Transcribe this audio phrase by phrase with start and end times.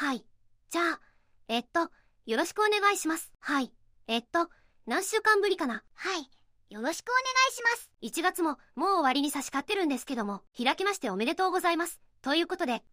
[0.00, 0.24] はい。
[0.70, 1.00] じゃあ、
[1.48, 1.90] えっと、
[2.24, 3.32] よろしくお願いします。
[3.40, 3.72] はい。
[4.06, 4.48] えっと、
[4.86, 6.30] 何週間ぶりかなはい。
[6.72, 7.90] よろしくお願いします。
[8.02, 12.00] 1月ももう終わりに差し掛ってるんですけども、開きましておめでとうございます。
[12.22, 12.84] ということで、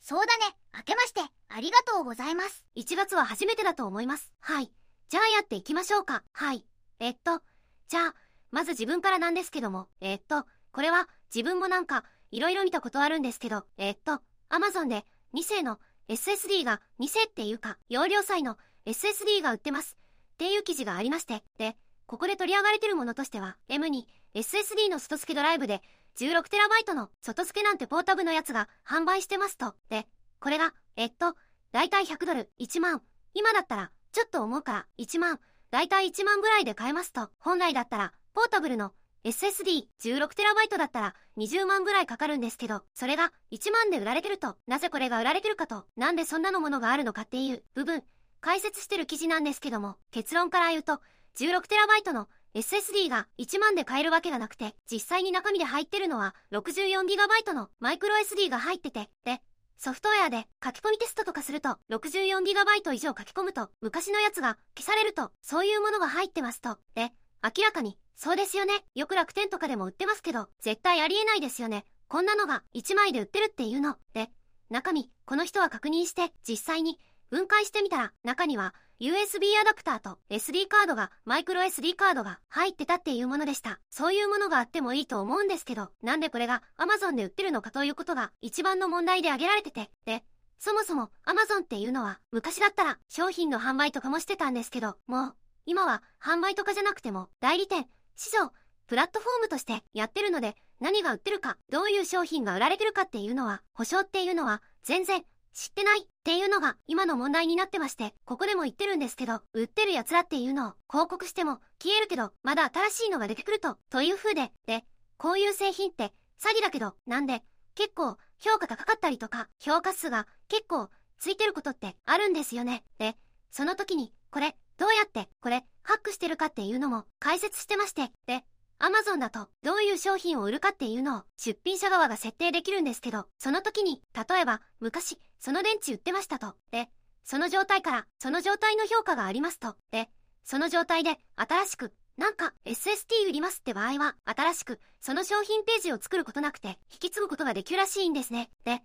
[0.00, 0.56] そうだね。
[0.74, 2.64] 明けまして、ありがとうございます。
[2.74, 4.32] 1月は初めてだと思います。
[4.40, 4.72] はい。
[5.10, 6.24] じゃあやっていきましょうか。
[6.32, 6.66] はい。
[6.98, 7.40] えっと、
[7.86, 8.14] じゃあ、
[8.50, 12.02] まず自分からなんですけども、えっと、これは自分もなんか、
[12.32, 14.20] いろいろ見たことあるんですけど、えっと、
[14.50, 15.04] Amazon で
[15.34, 19.96] 2世の SSD が2世っていうか、容量細の SSD が売ってます。
[20.34, 25.82] っていう記事がありまして、で、ここで取り上がれてるものとしては、M に SSD の外付けドライブで
[26.16, 29.74] 16TB の外付けなんてポータブのやつが販売してますと。
[29.88, 30.06] で、
[30.40, 31.36] これが、えっと、
[31.70, 33.02] だいたい100ドル、1万。
[33.34, 35.40] 今だったら、ちょっと思うから、1万。
[35.70, 37.30] だいたい1万ぐらいで買えますと。
[37.38, 38.92] 本来だったら、ポータブルの
[39.24, 44.56] SSD16TB だったら20万ぐらいかかるんですけど、それが1万で売られてると。
[44.66, 48.02] なぜこれが売られてるかと、なんでそんなのものがあるのかっていう部分、
[48.40, 51.00] 解説してる記事なんですけども、結論から言うと、
[51.36, 59.40] 16TB の SSD が1万で買えるわけがなくて、実際に中身で入ってるのは 64GB のマイクロ SD が入ってて、で、
[59.78, 66.78] ソフトウェアで書き込みテストとかすると 64GB 以上書き込むと昔のやつが消されるとそういうものが入ってますと。
[66.94, 67.10] で、
[67.42, 68.84] 明らかにそうですよね。
[68.94, 71.84] よく楽天とかでも売ってますけど絶対ありえないですよね。
[72.08, 73.96] こんなのが1枚で売ってるっていうの。
[74.12, 74.30] で、
[74.70, 76.98] 中身この人は確認して実際に
[77.30, 83.80] 分解してみたら中には USB アダプターと SD カードがマイクロ SD カードが入ってたっていうものでした。
[83.90, 90.22] そういうものがあってもいいと思うんですけど、なんでこれが Amazon で売ってるのかということが一番の問題で挙げられてて、で、
[90.58, 95.34] そもそも Amazon っていうのは昔だったら商品の販売とかもしてたんですけど、もう
[95.66, 98.52] 今は販売とかじゃなくても代理店、市場、
[98.86, 114.84] プラットフォームとしてやってるので何が売ってるか、どういう商品が売られてるかっていうのは、保証っていうのは全然知ってないっていうのが今の問題になってまして、ここでも言ってるんですけど、売ってる奴らっていうのを広告しても消えるけど、まだ新しいのが出てくると、という風で、で、
[115.18, 117.42] こういう製品って詐欺だけど、なんで、
[117.74, 120.88] 結構評価がかかったりとか、評価数が結構
[121.18, 122.82] ついてることってあるんですよね。
[122.98, 123.16] で、
[123.50, 128.44] その時に、これ、どうやって、これ、ハックしてるかっていうのも解説してまして、で、
[128.78, 136.56] Amazon だとどういう商品を売るかっていうのを出品者側が設定できるんですけど、その時に、例えば、昔、その電池売ってましたと。
[136.72, 136.88] で、
[137.22, 139.76] その状態から、その状態の評価がありますと。
[139.92, 140.10] で、
[140.42, 148.50] その状態で、新しく、なんか SSD 売りますって場合は、新しく、その商品ページを作ることなくて、引き継ぐことができるらしいんですね。
[148.64, 148.80] で、例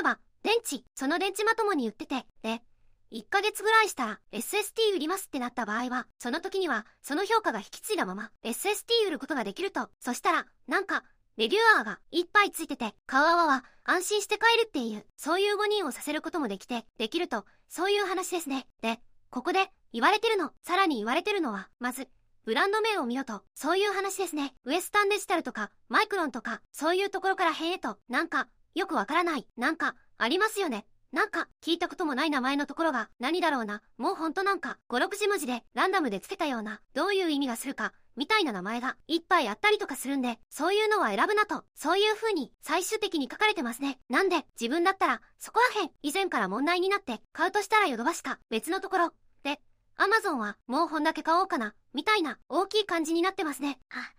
[0.00, 2.62] えば、電池、その電池まともに売ってて、で、
[3.12, 9.88] 1ヶ月ぐらいしたら SSD 売りますってなった場合は、その時にはその評価が引き継いだまま SSD 売ることができると。
[10.00, 11.04] そしたら、なんか、
[11.36, 18.66] レビュアーがいっぱいついてて、買う側は安心して買えるっていう、そういう5人をさせることもできて、できると、そういう話ですね。
[18.82, 19.00] で、
[19.30, 22.08] ここで言われてるの、さらに言われてるのは、まず、
[22.44, 24.54] ブランド名を見ろと、そういう話ですね。
[24.64, 30.86] ウエスタンデジタルとか、マイクロンとか、そういうところからへえと、なんか、よくわからない、なんか、ありますよね。
[31.12, 43.98] なんか、聞いたこともない名前のところが、何だろうな、もうほんとなんか、5、6字文字で、ランダムでつけたような、どういう意味がするか、みたいな名前が、いっぱいあったりとかするんで、そういうのは選ぶなと、そういう風に、最終的に書かれてますね。
[44.08, 49.60] なんで、自分だったら、そこらへん、以前から問題になって、買うとしたらヨドバシか、別のところ、で、
[49.96, 53.80] アマゾンは、もうほんだけ買おうかな、みたいな、大きい感じになってますね。
[53.90, 54.12] あ、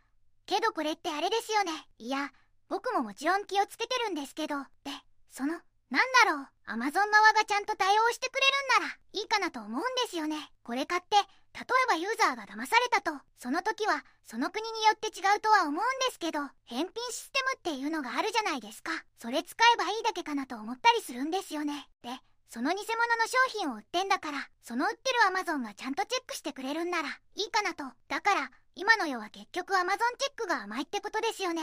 [0.46, 1.72] けどこれってあれですよね。
[2.00, 2.34] いや、
[2.68, 4.92] 僕ももちろん気をつけてるんですけど、で、
[5.30, 8.36] その、なんだろう、アマゾン側がちゃんと対応してく
[8.80, 10.50] れるんならいいかなと思うんですよね。
[10.64, 15.76] これ買って、例えばユーザーが騙されたと、その時はその国によって違うとは思うん
[16.08, 18.92] ですけど、返品システムっていうのがあるじゃないですか。
[19.20, 21.90] それ使えばいいだけかなと思ったりするんですよね。
[22.04, 22.10] で、
[22.48, 22.86] その偽物
[23.18, 27.84] の商品を売ってんだから、その売ってるアマゾンがちゃんとチェックしてくれるんならいいかなと。
[28.08, 31.62] だから、今の世は結局アマゾンチェックが甘いってことですよね。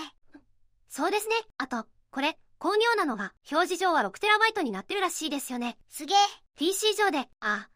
[0.90, 1.34] そうですね。
[1.56, 5.78] あと、これ、巧妙なのが、表示上は 6TB になってるらしいですよね。
[5.88, 6.18] すげえ。
[6.56, 7.70] PC 上で、ああ、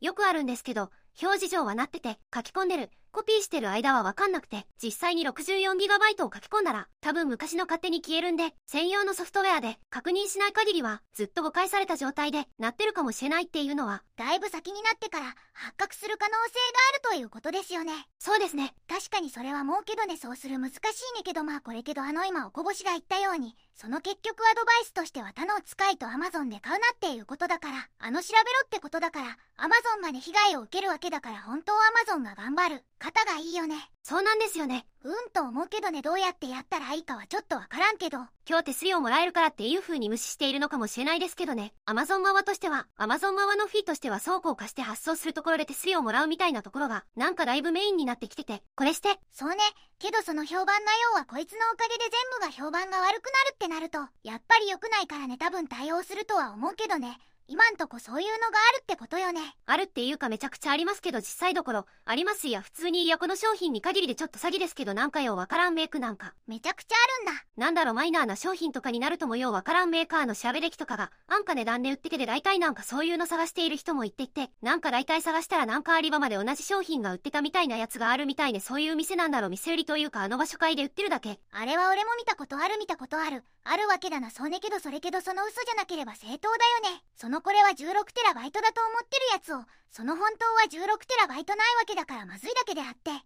[0.00, 0.90] よくあるんですけど、
[1.22, 17.92] 表示上はなってて、書き込んでる、コピーしてる間はわかんなくて、実際に 64GB を書き込んだら、多分昔の勝手に消えるんで、専用のソフトウェアで確認しない限りは、ずっと誤解された状態で、なってるかもしれないっていうのは、だいぶ先になってから発覚する可能性があるということですよね。
[18.18, 18.74] そうですね。
[18.88, 20.78] 確かにそれはもうけどねそうする難しい
[21.16, 29.26] ねけどまあこれけどあの今おこぼしが言ったようにその結局アドバイスとしては他のを使いと Amazon で買うなっていうことだからあの調べろってことだから
[29.58, 34.84] Amazon がね被害を受けるわけだから本当は Amazon が頑張る方がいいよねそうなんですよね。
[35.02, 38.18] うんと思うけどね、どうやってやったらいいかはちょっとわからんけど。
[38.46, 41.72] 今日手数料もらえるからっていう風に無視しているのかもしれないですけどね。
[41.86, 49.18] アマゾン側としては、アマゾン側のフィーとしては倉庫を貸して発送するところで手数料もらうみたいなところが、なんかだいぶメインになってきてて、これして。
[49.32, 49.56] そうね。
[49.98, 57.18] けどその評判な要はこいつのおかげで全部が評判が悪くなるってなると、やっぱり良くないからね多分対応するとは思うけどね。
[57.46, 59.40] 今んとこそういうのがあるってことよね。
[59.66, 66.32] あるっていうかめちゃくちゃありますけど実際どころ、ありますや普通にいやこの商品に限りでちょっと詐欺ですけどなんかようわからんメイクなんか。
[66.46, 66.96] めちゃくちゃ
[67.26, 67.44] あるんだ。
[67.56, 81.38] なんだろマイナーな商品とかになるともようわからんメーカーの調べ歴とかが、安価値段で売ってけで大体なんかそういうの探している人も言っていて、なんか大体探したらなんかアリバまで同じ商品が売ってたみたいなやつがあるみたいでそういう店なんだろ店売りというかあの場所会で売ってるだけ。
[81.52, 83.44] あれは俺も見たことある見たことある。
[83.64, 87.02] あるわけだなそうねけどそれけどその嘘じゃなければ正当だよね。
[87.16, 87.76] そのこれは16
[88.12, 90.44] テラバイトだと思ってるやつを、その本当
[90.78, 93.16] は16テラバイトないわけだからまずいだけであって、例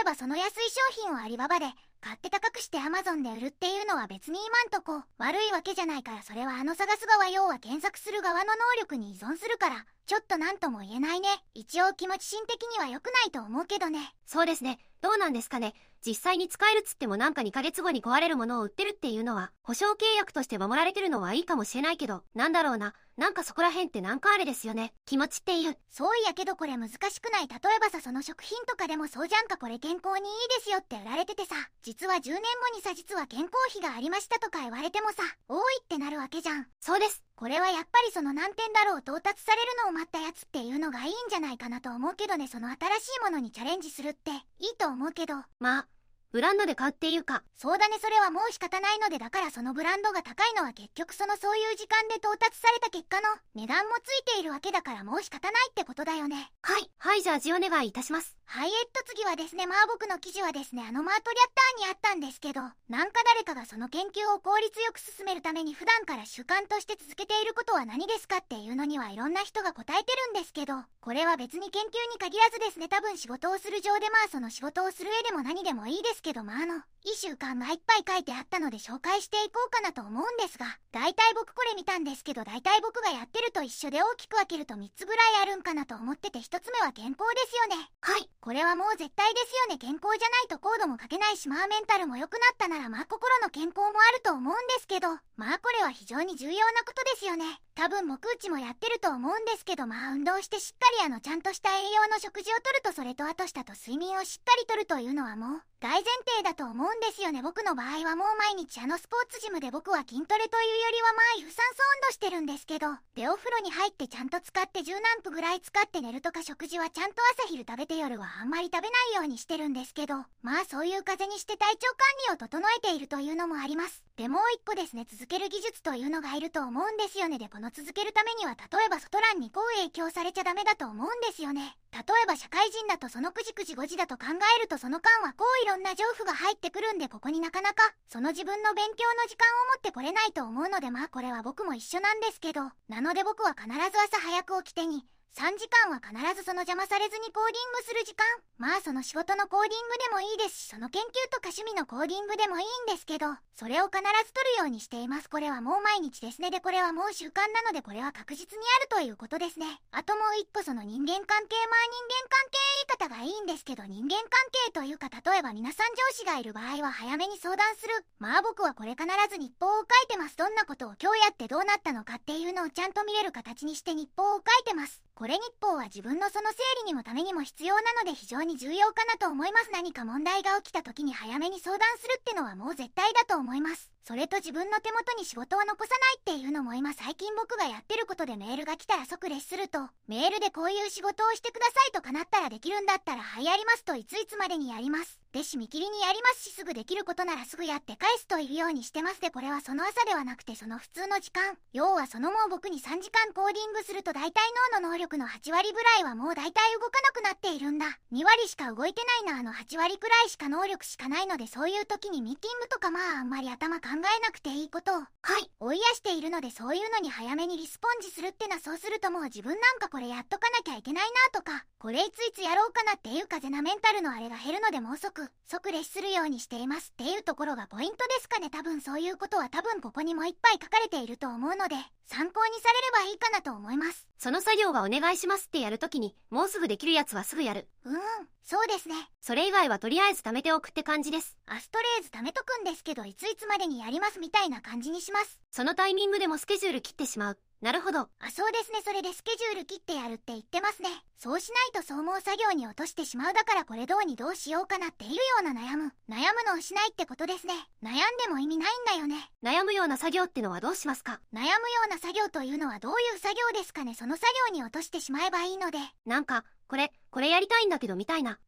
[0.00, 1.66] えばその安い商品をアリババで、
[2.04, 11.28] 買って高くしてアマゾンで売るっていうのは別に今んとこ悪いわけじゃないからそれはあの探す側要は検索する側の能力に依存するからちょっと何とも言えないね。
[11.54, 14.12] 一応気持ち心的には良くないと思うけどね。
[14.26, 14.78] そうですね。
[15.00, 15.72] どうなんですかね。
[16.04, 24.92] 実際に使えるっつってもなんか2ヶ月後に壊れるものを売ってるっていうのは保証契約として守られてるのはいいかもしれないけどなんだろうななんかそこら辺ってなんかあれですよね。
[25.06, 25.76] 気持ちっていう。
[25.88, 32.40] そういやけどこれ難しくない例えばさ、その食品とかでもそうじゃんかこれ健康にいいですよって売られててさ、実は10年後
[32.74, 36.66] にさ、実は健康費がありましたとか言われてもさ、多いってなるわけじゃん。
[36.80, 37.22] そうです。
[37.36, 45.34] これはやっぱりその難点だろう到達されるのを待ったやつっていうのがいいんじゃないかなと思うけどね、その新しいものにチャレンジするっていいと思うけど。
[45.60, 45.86] まあ、
[46.34, 47.44] ブランドで買うっていうか。
[47.54, 56.50] そうだね、それはもう仕方ないので、だからそのブランドが高いのは結局そのそういう時間で到達された結果の値段もついているわけだからもう仕方ないってことだよね。
[56.62, 58.36] はい、はい、じゃあ字お願いいたします。
[58.46, 87.90] はい、えっと次はですね、まあ僕の記事はですね、あのマートリャッターにあったんですけど、なんか誰かがその研究を効率よく進めるために普段から習慣として続けていることは何ですかっていうのにはいろんな人が答えてるんですけど、これは別に研究に限らずですね、多分仕事をする上でまあその仕事をする上でも何でもいいですけど、まああの、いい習慣がいっぱい書いてあったので紹介していこうかなと思うんですが、大体僕これ見たんですけど、大体僕がやってると一緒で大きく分けると3つぐらいあるんかなと思ってて1つ目は健康ですよね。
[88.00, 88.30] はい。
[88.44, 89.78] これはもう絶対ですよね。
[89.78, 95.08] 健康じゃないとコードも書けないし、マーメンタルも良くなったならまあ心の健康もあると思うんですけど、
[95.38, 97.63] まあこれは非常に重要なことですよね。
[97.74, 107.42] 多分僕うちもやってると思うんですけど、まあ運動してしっかりあのちゃんとした栄養の食事をとるとそれとあとしたと睡眠をしっかりとるというのはもう大前提だと思うんですよね。
[107.42, 121.98] 僕の場合はもう毎日あのスポーツジムで僕は筋トレというよりはまあ有酸素運動してるんですけど、でお風呂に入ってちゃんと使って十何分ぐらい使って寝るとか食事はちゃんと朝昼食べて夜はあんまり食べないようにしてるんですけど、まあそういう風にして体調管
[122.28, 124.02] 理を整えているというのもあります。
[124.16, 127.38] でもう一個ですね、続ける技術というのがいると思うんですよね。
[127.38, 131.76] で、この続けるためには例えば外欄にこう影響されちゃダメだと思うんですよね。
[131.92, 134.26] 例えば社会人だとその9時9時5時だと考
[134.58, 148.22] えるとその間はこういろんな情報が入ってくるんでここになかなかその自分の勉強の時間を持ってこれないと思うのでまあこれは僕も一緒なんですけどなので僕は必ず朝早く起きてに3時間は必ずその邪魔されずにコーディングする時間。
[148.54, 150.70] まあその仕事のコーディングでもいいです。
[150.70, 155.28] しその研究とか趣味のコーディングでもいいんですけどそれを必ず取るようにしています。
[155.28, 156.54] これはもう毎日ですね。
[156.54, 159.66] でこれはもう習慣なのでこれは確実にあるということですね。
[159.90, 164.30] あともう一個その人間関係まあ人間関係言い方がいいんですけど人間関
[164.70, 168.06] 係というか例えば皆さん上司がいる場合は早めに相談する。
[168.22, 170.38] まあ僕はこれ必ず日報を書いてます。
[170.38, 175.02] どんなことを今日やってどうなったのかっていうのをちゃんと見れる形にして日報を書いてます。
[175.14, 179.70] これ日報は自分のその整理にもためにも必要なので非常に重要かなと思います。
[179.72, 183.93] 何か問題が起きた時に早めに相談するってのはもう絶対だと思います。
[184.06, 185.90] それと自分の手元に仕事を残さ
[186.26, 195.18] ないっていうのも今最近僕がやってることでメールが来たら即レスするとメールでこういう仕事をしてくださいとかなったらできるんだったらはいやりますといついつまでにやります。
[195.32, 201.56] で締め切りにやりますしすぐできることならすぐやって返すというようにしてますでこれはその朝ではなくてその普通の時間。
[201.72, 215.00] 要はそのもう僕に3時間コーディングすると大体脳の能力の8割ぐらいはもう大体動かなくなっているんだ2割しか動いてないなあの8割くらいしか能力しかないのでそういう時にミーティングとかまああんまり頭考えなくていいことを。
[215.00, 215.06] は
[215.38, 215.50] い。
[215.60, 221.64] 追いやしているのでそういうのに早めにリスポンジするってのはそうするともう自分なんかこれやっとかなきゃいけないなとか。
[221.78, 228.50] これいついつやろうかなっていう風なメンタルのあれが減るのでもう即即レスするようにしていますっていうところがポイントですかね。
[228.50, 231.76] 多分そういうことは多分ここにもいっぱい書かれていると思うので。
[232.06, 237.68] 参考にされればいいかなと思いますその作業はお願いしますってやるときに、もうすぐできるやつはすぐやる。
[237.84, 237.94] うん
[238.42, 241.36] そうですねそれ以外はとりあえず貯めておくって感じです。
[241.46, 247.38] アストレーズ貯めとくんですけどいついつまでにやりますみたいな感じにしますそのタイミングでもスケジュール切ってしまう。
[247.64, 248.00] なるほど。
[248.00, 248.82] あそうですね。
[248.84, 250.90] それでスケジュール切ってやるって言ってますね。
[251.16, 255.92] そうしないと総合作業に落としてしまうだからこれどうにどうしようかなっていうような悩む。
[256.06, 257.54] 悩むのをしないってことですね。
[257.82, 259.30] 悩んでも意味ないんだよね。
[259.42, 261.20] 悩むような作業ってのはどうしますか？
[261.32, 261.52] 悩むよ
[261.86, 263.94] うな作業というのはどういう作業ですかね。
[263.94, 265.78] その作業に落としてしまえばいいので。
[266.04, 268.38] なんか、これ、これやりたいんだけどみたいな。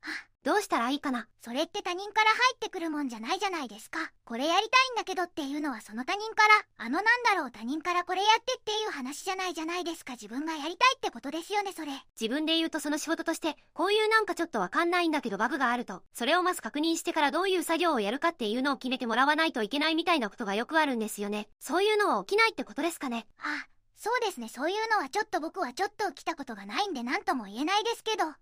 [0.46, 1.26] どうしたらいいかな？
[1.42, 3.98] それって他人から入ってくるもんじゃないじゃないですか。
[4.24, 6.46] これやりたいんだけどっていうのはその他人か
[6.78, 6.84] ら。
[6.84, 7.50] あのなんだろう？
[7.50, 10.12] 他人からこれやってっていう話じゃないじゃないですか。
[10.12, 11.90] 自分がやりたいってことですよねそれ。
[12.20, 21.48] 自分で言うとその仕事として、こういうなんかちょっとわかんないんだけどバグがあると、それをまず確認してからどういう作業をやるかっていうのを決めてもらわないといけないみたいなことがよくあるんですよね。
[21.58, 23.26] そういうのは起きないってことですかね？
[23.40, 24.48] あそうですね。
[24.48, 28.26] そういうのはちょっと僕はちょっと来たことがないんで何とも言えないですけど。
[28.26, 28.36] あ、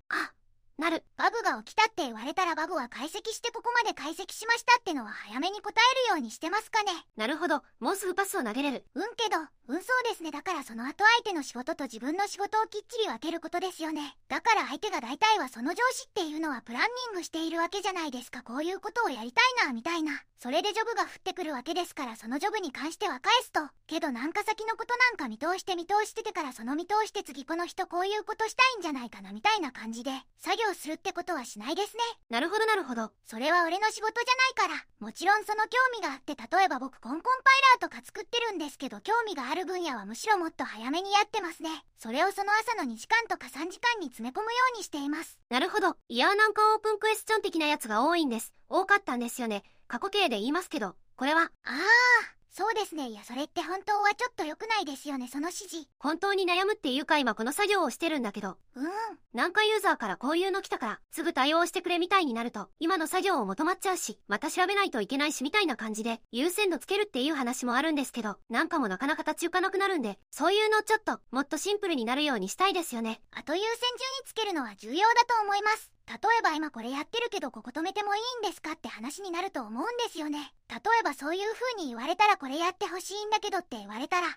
[0.76, 1.04] なる。
[1.16, 7.62] バグが起きたって言われたらバグは解析してここまで解析しましたってのは早めに答えるようにしてますかねなるほど。
[7.78, 8.85] もうすぐパスを投げれる。
[8.95, 9.38] うんけど、
[9.69, 10.33] うんそうですね。
[10.33, 14.16] だからその後相手の仕事と自分の仕事をきっちり分けることですよね。
[14.28, 18.43] だから相手が大体はその上司っていうのはプランニングしているわけじゃないですか。
[18.43, 20.23] こういうことをやりたいな、みたいな。
[20.40, 23.61] それでジョブが降ってくるわけですから、そのジョブに関しては返すと。
[23.87, 32.02] けどなんか先のことなんか見通して見通しててからその見通して次この人こういうことしたいんじゃないかな、みたいな感じで、作業するってことはしないですね。
[32.30, 33.11] なるほどなるほど。
[33.26, 34.87] それは俺の仕事じゃないから。
[35.00, 41.68] もちろんその興味があって、例えば僕コンコンパイラーとか作ってるんですけど、興味がある分野はむしろもっと早めにやってますね。
[41.99, 45.38] それをその朝の2時間とか3時間に詰め込むようにしています。
[45.50, 45.97] なるほど。
[46.09, 48.54] いやーなんかオープンクエスチョン的なやつが多いんです。
[48.68, 49.64] 多かったんですよね。
[49.88, 53.08] 過去形で言いますけど、これは、ああ、そうですね。
[53.08, 55.88] いや、それって本当はちょっと良くないですよね、その指示。
[55.99, 58.87] 本当に悩むっていうか今この作業をしてるんだけど、うん。
[59.32, 73.20] なんかユーザーからこういうの来たから、すぐ対応してくれみたいになると、今の作業を求まっちゃうし、また調べないといけないしみたいな感じで、優先度つけるっていう話もあるんですけど、なんかもなかなか立ち行かなくなるんで、そういうのちょっと、もっとシンプルになるようにしたいですよね。
[73.32, 73.75] 後優先順
[74.23, 75.93] 位つけるのは重要だと思います。
[76.06, 80.52] 例えば今これやってるけどここ止めてもいいんですかって話になると思うんですよね。
[80.68, 84.32] 例えばそういう風に言われたらこれやってほしいんだけどって言われたら、あ、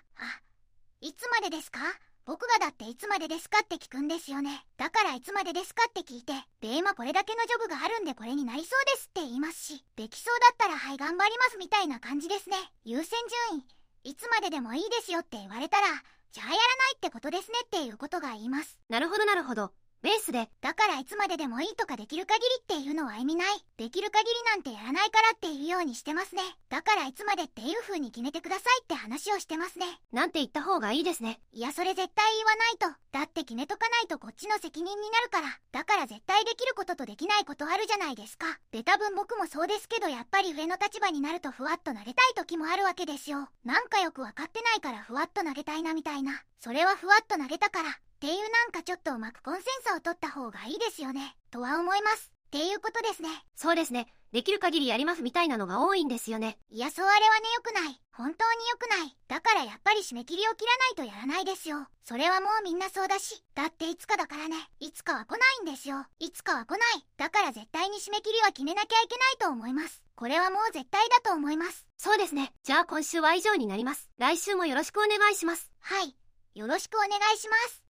[1.00, 1.80] いつまでですか？
[2.24, 4.64] 僕がだっていつまでですかって聞くんですよね。
[4.76, 12.56] だからいつまでですかって聞いて、で今これだけのジョブがあるんでこれになりそうですって言いますし、できそうだったらはい頑張りますみたいな感じですね。
[12.84, 13.10] 優先
[13.50, 15.86] 順位、いつまででもいいですよって言われたら、
[16.32, 16.60] じゃあやらない
[16.96, 18.78] ってことですねっていうことが言います。
[18.90, 19.72] なるほどなるほど。
[20.00, 23.64] ベースで、だからいつまででもいいとかできる限りっていうのは意味ない。
[23.76, 26.42] できる限りなんてやらないからっていうようにしてますね。
[26.68, 29.86] だからいつまでっていう風に決めてくださいって話をしてますね。
[30.12, 31.40] なんて言った方がいいですね。
[31.52, 32.98] いやそれ絶対言わないと。
[33.10, 35.58] だって決めとかないとこっちの責任になるから。
[35.72, 38.46] だから絶対できることとできないことあるじゃないですか。
[38.70, 43.48] で多分僕もそうですけどやっぱり上の立場になるとふわっと投げたい時もあるわけですよ。
[43.64, 46.42] なんかよくわかってないからふわっと投げたいなみたいな。
[46.60, 47.98] それはふわっと投げたから。
[48.18, 51.36] っていうなんかちょっとうまくコンセンサを取った方がいいですよね。
[51.52, 52.32] とは思います。
[52.48, 53.28] っていうことですね。
[53.54, 54.08] そうですね。
[54.32, 56.58] できる限りやりますみたいなのが多いんですよね。
[56.68, 58.00] いや、そうあれはね、良くない。
[58.10, 59.16] 本当に良くない。
[59.28, 61.86] だからやっぱり締め切りを切らないとやらないですよ。
[62.02, 63.44] それはもうみんなそうだし。
[63.54, 64.56] だっていつかだからね。
[64.80, 66.04] いつかは来ないんですよ。
[66.18, 66.80] いつかは来ない。
[67.18, 70.02] だから絶対に締め切りは決めなきゃいけないと思います。
[70.16, 71.86] これはもう絶対だと思います。
[71.96, 72.52] そうですね。
[72.64, 74.10] じゃあ今週は以上になります。
[74.18, 75.70] 来週もよろしくお願いします。
[75.78, 76.16] はい。
[76.54, 77.84] よろしくお願いします。